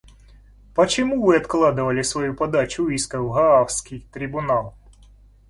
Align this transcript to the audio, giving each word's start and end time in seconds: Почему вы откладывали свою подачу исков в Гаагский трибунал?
Почему 0.73 1.23
вы 1.23 1.35
откладывали 1.37 2.01
свою 2.01 2.33
подачу 2.33 2.87
исков 2.87 3.21
в 3.29 3.33
Гаагский 3.33 4.07
трибунал? 4.11 4.73